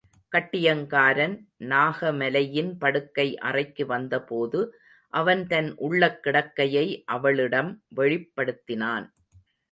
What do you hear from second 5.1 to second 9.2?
அவன் தன் உள்ளக் கிடக்கையை அவளிடம் வெளிப்படுத்தினான்.